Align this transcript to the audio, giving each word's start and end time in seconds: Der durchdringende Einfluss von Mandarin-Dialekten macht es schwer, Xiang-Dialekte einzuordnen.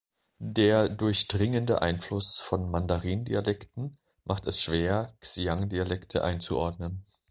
Der 0.43 0.89
durchdringende 0.89 1.83
Einfluss 1.83 2.39
von 2.39 2.71
Mandarin-Dialekten 2.71 3.99
macht 4.23 4.47
es 4.47 4.59
schwer, 4.59 5.15
Xiang-Dialekte 5.19 6.23
einzuordnen. 6.23 7.05